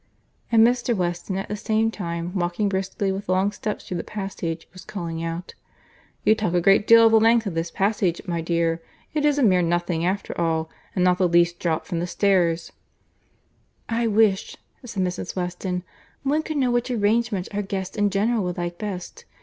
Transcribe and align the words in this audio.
And 0.51 0.65
Mr. 0.65 0.95
Weston 0.97 1.37
at 1.37 1.47
the 1.47 1.55
same 1.55 1.91
time, 1.91 2.33
walking 2.33 2.67
briskly 2.69 3.11
with 3.11 3.29
long 3.29 3.51
steps 3.51 3.85
through 3.87 3.97
the 3.97 4.03
passage, 4.03 4.67
was 4.73 4.83
calling 4.83 5.21
out, 5.23 5.53
"You 6.25 6.33
talk 6.33 6.55
a 6.55 6.59
great 6.59 6.87
deal 6.87 7.05
of 7.05 7.11
the 7.11 7.19
length 7.19 7.45
of 7.45 7.53
this 7.53 7.69
passage, 7.69 8.19
my 8.25 8.41
dear. 8.41 8.81
It 9.13 9.25
is 9.25 9.37
a 9.37 9.43
mere 9.43 9.61
nothing 9.61 10.03
after 10.03 10.35
all; 10.41 10.71
and 10.95 11.03
not 11.03 11.19
the 11.19 11.29
least 11.29 11.59
draught 11.59 11.85
from 11.85 11.99
the 11.99 12.07
stairs." 12.07 12.71
"I 13.89 14.07
wish," 14.07 14.57
said 14.83 15.03
Mrs. 15.03 15.35
Weston, 15.35 15.83
"one 16.23 16.41
could 16.41 16.57
know 16.57 16.71
which 16.71 16.89
arrangement 16.89 17.47
our 17.53 17.61
guests 17.61 17.95
in 17.95 18.09
general 18.09 18.43
would 18.45 18.57
like 18.57 18.79
best. 18.79 19.25